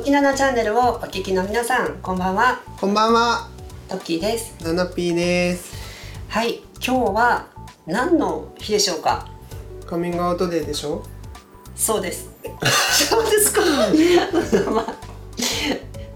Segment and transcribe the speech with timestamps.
[0.00, 2.60] 時七チャンネルをお聞きの皆さん、こんばんは。
[2.80, 3.48] こんばんは、
[3.88, 4.54] トッキーです。
[4.64, 5.76] ナナピーです。
[6.28, 7.46] はい、今日は
[7.86, 9.28] 何の日でしょうか？
[9.86, 11.02] カミングアウトデーでしょ？
[11.74, 12.30] そうです。
[13.08, 13.60] そうですか。
[14.70, 14.94] まあ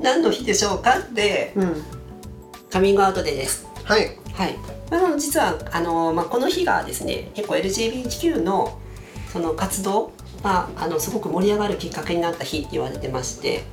[0.00, 0.98] 何の日でしょうか？
[0.98, 1.82] ってうん。
[2.70, 3.66] カミングアウトデーです。
[3.84, 4.16] はい。
[4.34, 4.56] はい。
[4.90, 8.78] あの実はあのまあこの日がですね、結構 LGBTQ の
[9.32, 13.64] その活動があのすごく盛り上がるきっかけになった日って言われてまして。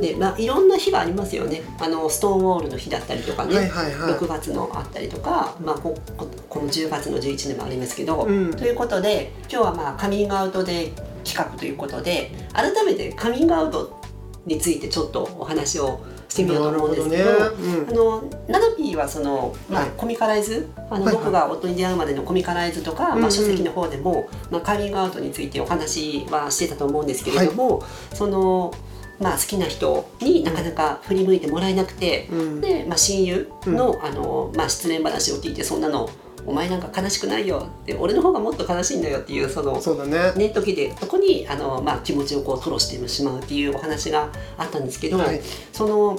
[0.00, 1.62] でまあ、いろんな日がありますよね。
[1.78, 4.12] あのストーンウォールの日だったりとかね、はいはいはい。
[4.12, 8.54] 6月のあったりとか、まあ、こここの10月の11年もありますけど、うん。
[8.54, 10.92] ということで今日はまあカミングアウトで
[11.24, 13.99] 企画ということで改めてカミングアウト
[14.46, 17.86] についてちょっとお話をしてみようと思うんですけどどね。
[17.88, 20.68] あのナナピーはその、まあはいコミカライズ？
[20.90, 21.24] あの、はいはい。
[21.24, 23.20] 僕が夫に出会うまでのコミカライズとか、うんうん。
[23.22, 27.82] まあ、書籍の方でも、まあ、カミングアウトについてお話はしてたと思うんですけれども、
[28.14, 28.72] その、
[29.18, 32.60] まあ、好きな人になかなか振り向いてもらえなくて、うん。
[32.60, 36.08] で、まあ、親友の,、あのまあ、失恋話を聞いてそんなの
[36.50, 40.32] お前なんか悲しくないよって俺の方がもっと悲しいんだよっていうそのそうだね。
[40.36, 45.40] ね、時でそこにあの、まあ、気持ちをこう吐露してしまうっていうお話があったんですけど、はい
[45.72, 46.16] その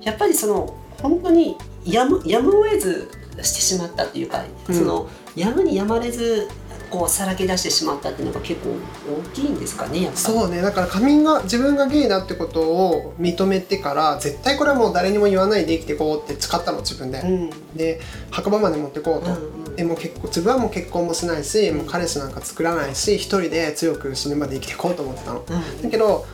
[0.00, 3.08] やっぱりその本当にやむやむを得ず
[3.42, 6.48] してしまったっていうか、うんそのやむにやまれず
[6.90, 10.62] こうさらけ出してしまったっていうのが結構大きいんですかねやっぱそうね。
[10.62, 17.20] だからカミングが自分がゲイだってことを認めてから絶対これはもう誰にも言わないで生きていこうって誓ったの自分で。
[17.20, 19.30] うんで墓場まで持ってこうと。
[19.30, 25.44] うんうんでもう結構自分はもう結婚もしないし、もう彼氏なんか作らないし一人で強く死ぬまで生きていこうと思ってたの。
[25.48, 25.82] うん。
[25.82, 26.26] だけど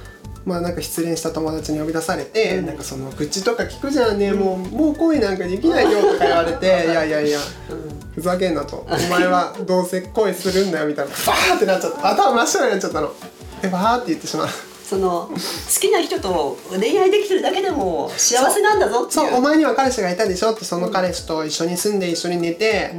[0.46, 2.66] まあなんか失恋した友達に呼び出されて、うん。
[2.66, 7.38] なんかその愚痴とか聞くじゃんね、もうもう恋なんかできないよとか言われていやいやいや
[7.70, 8.12] うん。
[8.14, 8.86] ふざけんなと。
[8.88, 11.10] お前はどうせ恋するんだよみたいな。
[11.10, 12.08] バーってなっちゃった。
[12.08, 13.12] 頭真っ白になっちゃったの。
[13.60, 14.48] でバーって言ってしまう
[14.84, 15.36] その好
[15.80, 22.94] きな人と恋愛できてるだけでも幸せなんだぞってそうお前には彼氏がいたでしょってその彼氏と一緒に住んで一緒に寝て、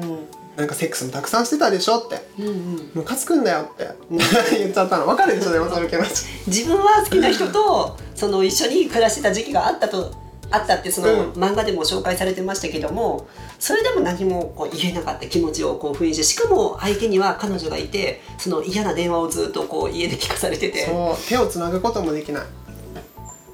[0.55, 2.27] なんかセックスもたくさんしてたでしょって。
[2.39, 2.53] うんうん。
[2.53, 3.89] うんムカつくんだよって。
[4.57, 5.05] 言っちゃったの。
[5.05, 6.25] 分かるでしょでもその気持ち。
[6.47, 11.31] 自分は好きな人とその一緒に暮らしてた時期があったとあったってその、うん。
[11.33, 13.27] 漫画でも紹介されてましたけども
[13.59, 21.27] それでも何もこう言えなかった気持ちをこう封印してしかも相手には彼女がいてその嫌な電話をずっとこう家で聞かされててそう。
[21.27, 22.43] 手をつなぐこともできない。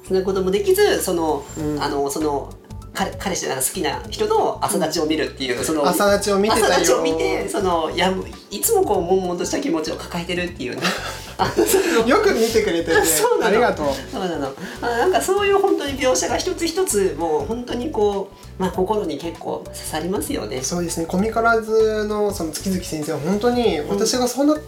[0.06, 1.82] そんなこともできずその、うん。
[1.82, 2.52] あのその
[2.94, 10.82] 彼彼氏が好きな人の朝立ちを見るっていう、その朝立ちを見てたよ朝立ちを見てそのやむいつもこう悶々とした気持ちを抱えてるっていうね
[12.06, 13.46] よく見てくれててそうなの。
[13.48, 13.86] ありがとう。
[14.10, 14.54] そうなの。
[14.80, 20.62] あなんかそういう本当に描写が一つ一つもう本当にこう、まあ、心に結構刺さりますよね。
[20.62, 21.06] そうですね。
[21.06, 24.60] コミカラズのその月々先生は本当に私がそんな詳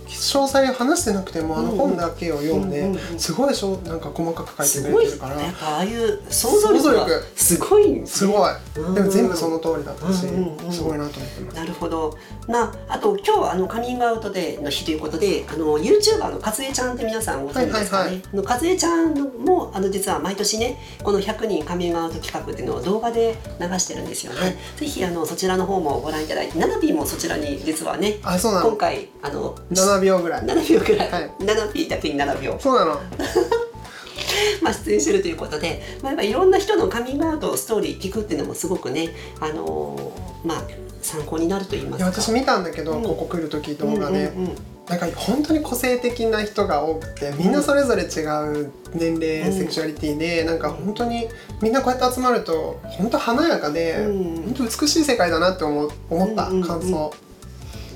[0.49, 3.77] 細話してなくても、あの本だけを読んで、すごいしょ？
[3.85, 5.37] なんか細かく書いてくれてるから。
[5.37, 8.33] っぱああいう想像力すごいんですね。
[8.33, 8.95] すごい、うん。
[8.95, 10.27] でも全部その通りだったし、
[10.73, 11.55] すごいなと思ってます。
[11.55, 12.17] なるほど。
[12.49, 18.11] まあ、あと今日はあのカミングアウトデーの日ということで、あの YouTuber のかつえちゃんって皆さんご存知ですかね。
[18.33, 24.41] はいかつえちゃんもあの実は毎年ね、この100人カミングアウト企画っていうのを動画で流してるんですよね。
[24.41, 24.57] はい。
[24.77, 28.69] ぜひあのそちらの方もご覧いただいて、ナナピーもそちらに実はね、あそうなの。
[28.69, 30.45] 今回あの7秒ぐらい。
[30.45, 31.31] 7秒くらい、はい。
[31.45, 32.57] ナナピーだけに7秒。
[32.59, 33.01] そうなの。
[34.63, 40.63] まあ、出演してるということで、まあ、やっぱいろんな人のカミングアウトストーリー聞くっていうのもすごくね、あのーまあ、
[41.03, 42.11] 参考になると言いますか。
[42.11, 44.57] 私見たんだけど、うんここ来る時動画で、うんうんうん
[44.89, 48.21] なんか本当に個性的な人が多くてみんなそれぞれ違
[48.63, 51.27] う年齢、うんセクシュアリティでなんか本当に
[51.63, 54.43] みんなこうやって集まると本当華やかで、うん。
[54.43, 57.15] 本当美しい世界だなって思う思ったうんうんうん感想、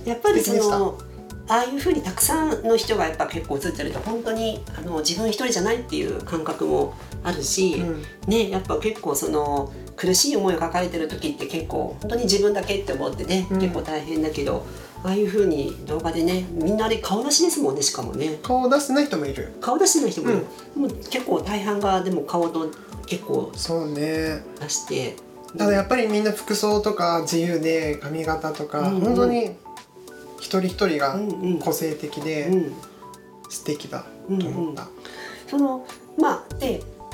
[0.07, 0.99] やっぱりその
[1.47, 8.03] ああいうふうにたくさんの人がやっぱ結構映ってると本当にあの自分一人じゃないっていう感覚もあるし、うん。
[8.27, 13.61] ねやっぱ結構その苦しい思いを抱えてる時って結構本当に自分だけって思ってね、うん。
[13.61, 14.65] 結構大変だけど
[15.03, 18.39] ああいうふうに動画でねみんなあれ顔出しですもんねしかもね。
[18.43, 19.53] 顔を出してない人もいる。
[19.61, 22.71] 顔出してない人もいる、でも結構大半がでも顔と
[23.07, 24.43] 結構そうね。
[24.61, 25.17] 出して。
[25.57, 29.01] ただやっぱりみんな服装とか自由で髪型とか、うんうん。
[29.01, 29.57] 本当に
[30.39, 31.59] 一人一人がうんうん。
[31.59, 32.73] 個性的でうん。
[33.51, 34.89] 素敵だと思った、
[35.49, 35.87] そのまあで、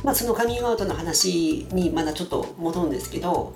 [0.04, 3.54] まあ、そのカミングアウトの話にまだちょっと戻るんですけど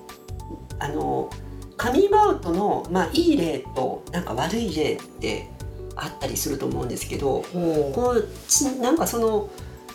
[0.79, 1.31] あの
[1.77, 5.49] カミングアウトの、まあ、いい例となんか悪い例って
[5.95, 7.45] あったりすると思うんですけど
[7.93, 9.51] こうちなんかその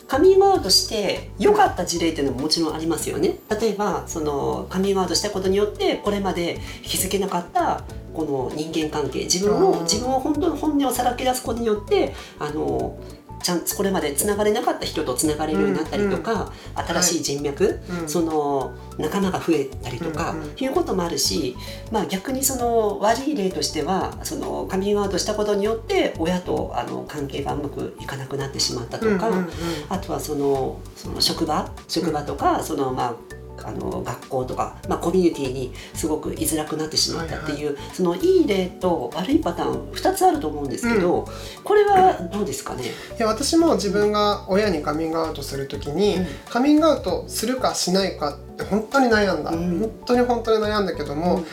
[0.07, 3.39] カミングアウトして良かった事例っていうのももちろんありますよね。
[3.49, 7.83] 例えばそのカミングアウトしたことによってこれまで気づけなかった
[8.13, 12.99] この人間関係自分を自分を本当の本音をさらけ出すことによってあの
[13.43, 18.09] ちゃんこれまでつながれなかった人とつながれるようになったりとか、新しい人脈、うん。
[18.09, 21.57] その仲間が増えたりとか、うんうんいうこともあるし、
[21.91, 29.49] まあ、逆にその悪い例としてはそのカミングアウトしたことによって親とあの関係がうまくいかなくなってしまったとか、うんうんうん。
[29.89, 33.15] あとはそのその職場職場とか、そのまあ
[33.63, 41.27] あの学校とか、まあ、コミュニティにすごく居づらくなってしまったっていう、そのいい例と悪いパターン2つあると思うんですけど、
[41.63, 42.87] これはどうですかね、い
[43.19, 46.25] や私も自分が親にカミングアウトするときに、うん。
[46.49, 49.79] カミングアウトするかしないかって本当に悩んだ、うん。
[49.79, 51.43] 本当に本当に悩んだけども、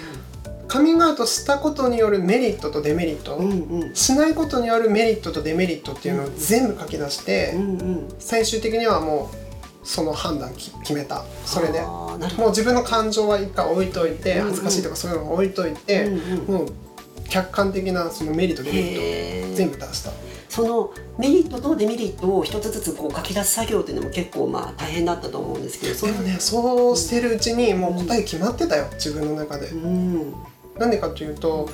[0.69, 3.95] カミングアウトしたことによるメリットとデメリット、うんうん。
[3.95, 8.09] しないことによるメリットとデメリットっていうのを全部書き出して、うんうん。
[8.19, 9.40] 最終的にはもう
[9.91, 11.25] その判断き決めた。
[11.45, 11.81] それで。
[11.81, 12.17] も
[12.47, 14.51] う自分の感情は一回置いといてうんうん。
[14.51, 16.55] 恥ずかしいとかそういうのは置いといて、うんうん。
[16.61, 16.73] もう
[17.29, 20.13] 客観的なそのメリットデメリット全部出した。
[20.49, 29.67] そのメリットとデメリットを一つずつこう書き出す作業っていうのも結構まあ大変だったと思うんですけどでもねそうしてるうちにもう答え決まってたよ自分の中で。
[29.71, 30.35] うん。
[30.79, 31.69] なんでかというと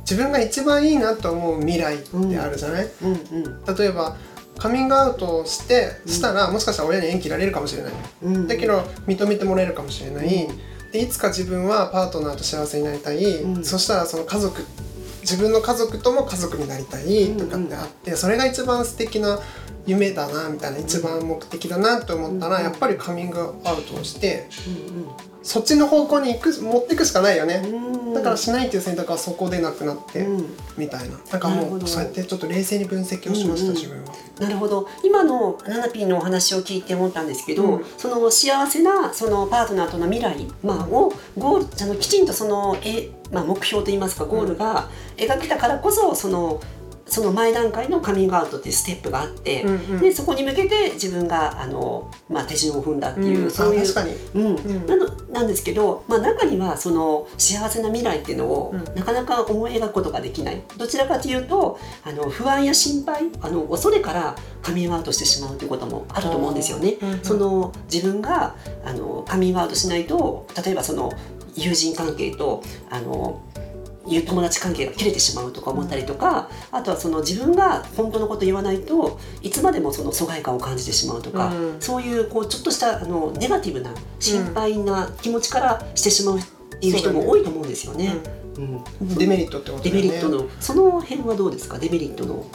[0.00, 3.76] 自分が一番いいなと思う未来ってあるじゃない、うんうん。
[3.76, 4.16] 例えば
[4.60, 7.92] カミングアウトをしてしたら、もしかしたら親に縁切られるかもしれない。
[8.22, 8.46] うん。
[8.46, 10.48] だけど認めてもらえるかもしれない、
[10.92, 13.64] でいつか自分はパートナーと幸せになりたい、うん。
[13.64, 14.64] そしたらその家族
[15.22, 19.38] 自分の家族とも家族になりたいとかってあって、それが一番素敵な
[19.86, 28.14] 夢だなみたいな一番目的だなと思ったら、うんやっぱりカミングアウトをしてうんそっちの方向に行く持っていくしかないよね、うん。
[28.14, 30.46] だからしないっていう選択はそこでなくなって、うん。
[30.76, 31.16] みたいな。
[31.30, 33.74] なんかなるほどもうそうやってちょっと冷静に分析をしました、うんうん。
[33.76, 34.12] 自分は。
[34.40, 34.88] なるほど。
[35.02, 37.84] 今のナナピーのお話を聞いて思ったんですけど、うん。
[37.96, 46.60] その幸せなそのパートナーとの未来、まあ、をゴールあのきちんとそのえ、まあ、目標といいますかゴールが描けたからこそその
[47.10, 50.00] その前段階のカミングアウトっていうステップがあって、うんうん。
[50.00, 54.14] でそこに向けて自分があの、まあ、手順を踏んだっていう、うんそういうあ確かに。
[54.34, 54.84] うん。
[54.84, 54.86] ん。
[54.86, 58.84] なのなんですけど、まあ、中にはその幸せな未来っていうのをうん。
[58.94, 60.62] なかなか思い描くことができない。
[60.76, 66.96] どちらかというとあの不安や心配あの恐れからカミングアウトしてしまうということもあると思うんですよね。
[67.02, 67.24] うんうん。
[67.24, 68.54] その自分が
[68.84, 71.12] あのカミングアウトしないと例えばその
[71.56, 73.40] 友人関係とあの
[74.04, 81.80] 友達関係が切れてしまうとか思ったりとか、あとはその自分が本当のこと言わないといつまでもその疎外感を感じてしまうとか、うん。
[81.80, 86.42] そういうこうちょっとしたあのネガティブな心配な気持ちからしてしまうっ
[86.80, 88.16] ていう人も多いと思うんですよね。
[88.56, 88.60] う
[89.04, 89.14] ん。
[89.16, 89.90] デメリットってことね。
[89.92, 91.78] メリットのその辺はどうですか？
[91.78, 92.46] デメリットの。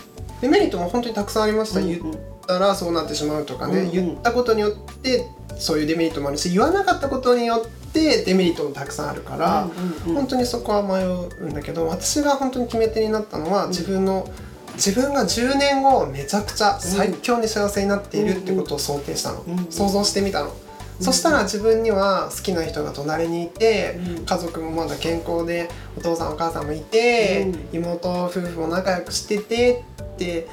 [0.42, 1.88] デメリットも本当にたくさんありました、うん。
[1.88, 2.01] 言っ
[2.45, 3.92] たらそうなってしまうとかね、うんうん。
[3.92, 5.27] 言ったことによって
[5.57, 10.15] そういうデメリットもあるし言わなかったことによってデメリットもたくさんあるから、うんうんうん。
[10.15, 14.27] 本当にそこは迷うんだけど私が本当に決め手になったのは、自分の
[14.75, 20.51] 自分が10年後めちゃくちゃ最強に幸せになっているってことを想定したの、うんうん想像してみたの、
[21.00, 24.25] そしたら自分には好きな人が隣にいて、うん。
[24.25, 30.47] 家族もまだ健康でお父さんお母さんもいて、妹夫婦も仲良くしててって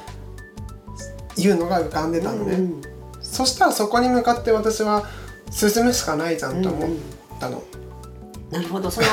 [1.37, 2.81] いうのが浮かんでたのね、うんうん。
[3.21, 5.03] そしたらそこに向かって私は
[5.51, 6.89] 進むしかないじゃんと思っ
[7.43, 7.63] たの、
[8.51, 8.89] なるほど。
[8.89, 9.07] その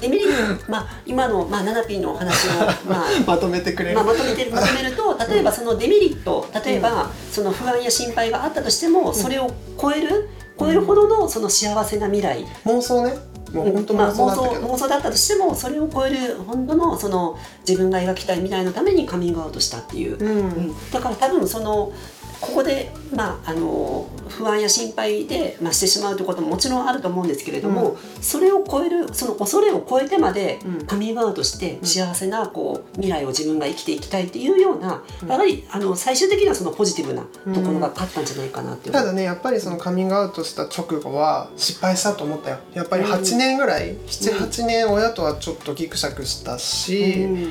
[0.00, 2.50] デメリット、 まあ、今の、まあ、ナナピーのお話を、
[2.88, 9.50] まあ まとめてくれる、まあ、まとめてまとめると 例えばそのデメリット例えばその不安や心配があったとしてもそれを
[9.80, 10.28] 超える
[10.58, 12.46] 超えるほどのその幸せな未来。
[12.64, 13.14] 妄想ね
[13.56, 20.38] もう本当まあ、妄想妄想だったけど、妄想だったとしてもそれを超える本当のその自分が描きたい未来のためにカミングアウトしたっていう、うん。
[20.38, 21.92] うんだから多分その
[22.40, 30.86] ここで、まあ、あの不安や心配で、まあ、してしまうということももちろんあると思うんですけれども、それを超えるその恐れを超えてまでうん。
[30.86, 38.92] カミングアウトして幸せなこう未来を自分が生きていきたいっていうような、やはりあの最終的にはそのポジティブなところが勝ったんじゃないかなっていう。
[38.92, 42.58] ただねやっぱりそのカミングアウトした直後は失敗したと思ったよ。
[42.74, 47.50] やっぱり8年ぐらい、78年親とはちょっとギクシャクしたし、うん。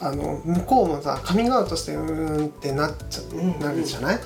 [0.00, 4.16] あの向こうもさカミングアウトしてうーんってなっちゃ、うんなるじゃない？
[4.16, 4.20] うん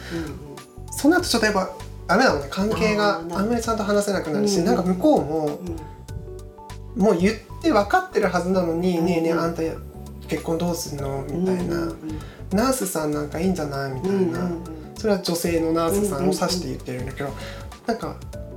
[0.91, 1.71] その後ちょっとやっぱ
[2.09, 2.49] ダメだもんね。
[2.50, 5.61] 関係があんまりちゃんと話せなくなるし、うんなんか向こうも
[6.97, 7.03] うん。
[7.03, 9.62] もう言って分かってるはずなのに「うんねえねえあんた
[10.27, 11.95] 結婚どうすんの?」みたいな、うん
[12.50, 14.50] ナースさんなんかいいんじゃない?」みたいな、
[14.97, 17.29] それは女性のナースさんを指して言ってるんだけど、
[17.87, 18.17] なんか「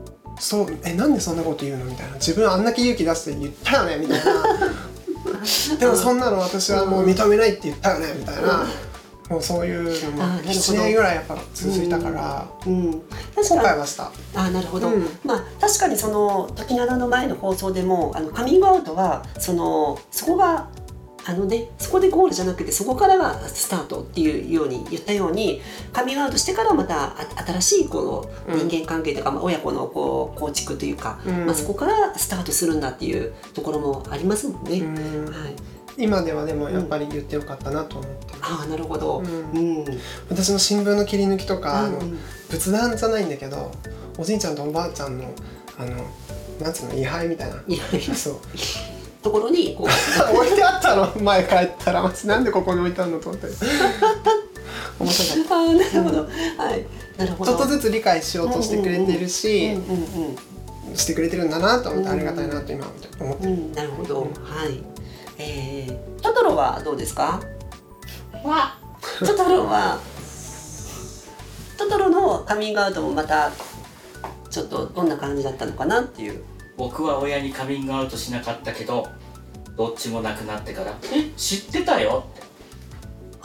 [0.41, 4.43] そうえなんでそんなこと言うの?」みたいな「自分あんだけ勇気出して言ったよね」みたいな
[5.79, 8.65] 「でもそんなの私はもう認めないって言ったよね」みたいな。
[9.29, 13.01] もうそういうのもあーなるほど7年ぐらいやっぱ続いたから、うん、
[13.33, 13.61] 確後かに。
[13.61, 14.11] 悔はした。
[14.35, 15.07] あなるほど、うん。
[15.23, 20.67] まあ確かにその時灘の前の放送でもあのカミングアウトはそのそこが
[21.25, 25.61] あのねそこでゴールじゃなくてそこからがスタートっていうように言ったように
[25.93, 28.01] カミングアウトしてからまたあ新しいこ
[28.47, 28.69] のうん。
[28.69, 31.45] 人間関係というか、まあ、親子のこう構築というか、うん。
[31.45, 34.79] まあ、そこからスタートするんだっていうところもありますもんね。
[34.79, 35.25] うん。
[35.25, 35.55] はい、
[35.97, 39.19] 今ではでもやっぱり言ってよかったなと思ってます、ああなるほど。
[39.19, 39.83] ううん。
[39.83, 39.85] ん
[40.29, 42.19] 私の新聞の切り抜きとか、あのうん。
[42.49, 43.71] 仏壇じゃないんだけど
[44.17, 45.33] おじいちゃんとおばあちゃんの
[45.77, 46.05] あの
[46.61, 47.55] なんつうの位牌みたいな。
[48.15, 48.35] そう
[49.21, 49.87] ところにこう
[50.37, 51.11] 置いてあったの？
[51.21, 52.01] 前帰ったら。
[52.01, 53.47] 私なんでここに置いてあるのと思って。
[54.99, 56.85] 面白かっああなるほど、はい。
[57.17, 57.51] なるほど。
[57.51, 60.35] たちょっとずつ理解しようとしてくれてるし、うんうん
[60.93, 62.85] してくれてるんだなと思ってありがたいなと今
[63.21, 63.47] 思って。
[63.47, 64.25] うんうんなるほど、は
[64.67, 64.83] い。
[65.37, 67.39] えー、トトロはどうですか？
[68.43, 68.75] わ。
[69.19, 69.99] トトロは
[71.77, 73.51] トトロのカミングアウトもまた
[74.49, 76.43] ちょっとどんな感じだったのかなっていう
[76.81, 79.07] 僕は親にカミングアウトしなかったけど
[79.77, 81.29] どっちも亡くなってから「え？
[81.37, 82.41] 知ってたよ」って。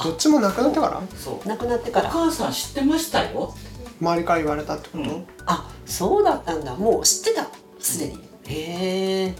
[0.02, 1.02] どっちもなくなってから？
[1.14, 1.46] そう。
[1.46, 2.08] 亡くなっておから？
[2.08, 3.54] 母さん知ってましたよ
[4.00, 5.26] 周りから言われたってこと、うん。
[5.44, 6.74] あそうだったんだ。
[6.76, 7.46] もう知ってた
[7.78, 8.14] すでに、
[8.46, 9.34] へえ。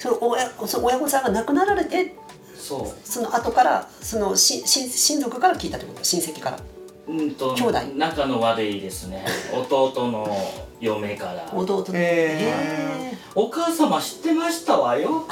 [0.00, 2.16] その親その親御さんが亡くなられて
[2.56, 3.08] そう。
[3.08, 6.02] その後からそのし親親族から聞いたってこと？
[6.02, 6.58] 親戚から。
[7.06, 7.80] うんと兄弟？
[7.94, 9.24] 仲の悪いですね。
[9.52, 10.26] 弟の
[10.80, 11.48] 嫁から。
[11.52, 15.26] 弟のへへお母様知ってましたわよ。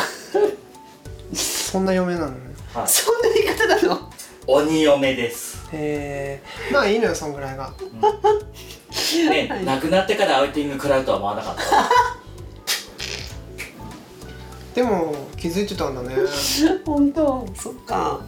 [1.34, 2.36] そんな嫁なのね。
[2.74, 2.88] はい。
[2.88, 4.10] そんな言い方なの？
[4.46, 7.72] 鬼嫁です、へえまあいいのよそんぐらいが。
[9.28, 11.62] ね、はい亡くなってからアウティング食らうとは思わなかった。
[14.74, 16.16] でも気づいてたんだね。
[16.84, 17.46] 本当？
[17.54, 18.20] そっか。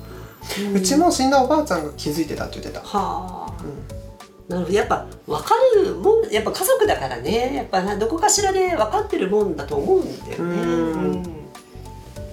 [0.74, 3.64] うちも死んだおばあちゃんが気づいてたって言ってた、はあ。
[3.64, 4.01] うん
[4.48, 4.76] なるほど。
[4.76, 7.54] やっぱ分かるもんやっぱ家族だからね。
[7.54, 10.62] やっぱなどこかしらで分かってるもんだと思うんだよね。
[10.62, 11.12] うん。
[11.12, 11.22] うん。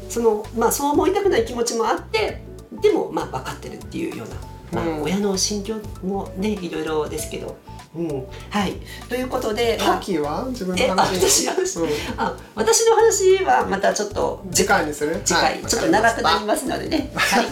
[0.10, 2.42] そのまあそう思いたくない気持ちもあって
[2.82, 4.36] でもまあ分かってるっていうような、
[4.72, 7.58] まあうん親の心境もねいろいろですけど。
[7.96, 8.08] うん、
[8.52, 8.74] はい。
[9.10, 10.46] ということで、まあタキは？
[10.50, 11.20] 自分の話。
[11.20, 11.80] 私の話？
[11.80, 11.90] うん。
[12.18, 15.20] あ私の話はまたちょっと次回にする？
[15.26, 15.66] 次回、はい。
[15.66, 17.12] ちょっと長くなりますのでね。
[17.16, 17.46] はい。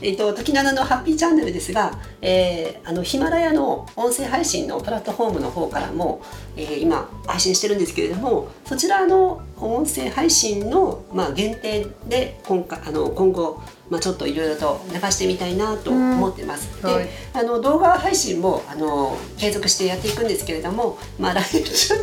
[0.00, 6.22] えっと時七のハッピーチャンネルですが、えーあのヒマラヤの音声配信のプラットフォームの方からも、
[6.56, 13.60] えー今配信してるんですけれども、そちらの音声配信のまあ限定で今回あの今後
[13.90, 16.82] まあちょっといろいろと流してみたいなと思ってます。
[16.82, 17.08] で、はい。
[17.34, 21.94] あの動画配信もあの継続してやっていくんですけれども、まあ来週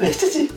[0.00, 0.50] めっちゃち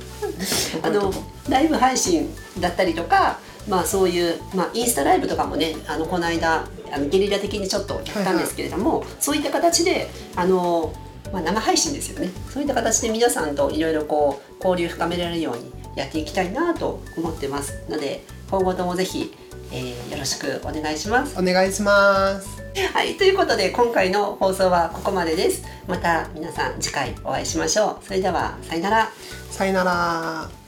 [0.81, 1.11] あの
[1.49, 10.93] ライブ配信だったりとか、まあ、そういう、まあ、インスタライブとかもねあのこの間あのゲリラ的にちょっとやったんですけれども、そういった形であの、
[11.33, 19.33] まあ、生配信ですよねそういった形で皆さんといろいろこう交流深められるようにやっていきたいなと思ってますので今後ともぜひ、
[19.71, 21.37] えーよろしくお願いします。
[21.37, 22.63] お願いします
[22.93, 25.63] はい、ということで今回の放送はここまでです。
[25.87, 28.05] また皆さん次回お会いしましょう。
[28.05, 29.11] それではさよなら。
[29.51, 30.62] さよなら